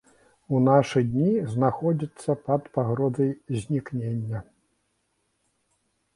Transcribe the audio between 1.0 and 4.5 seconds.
дні знаходзіцца пад пагрозай знікнення.